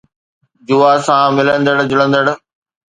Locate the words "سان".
1.05-1.25